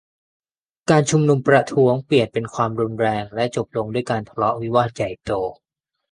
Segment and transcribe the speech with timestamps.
[0.89, 5.31] การชุมนุมประท้วงเปลี่ยนเป็นความรุนแรง และจบลงด้วยการทะเลาะวิวาทใหญ่โต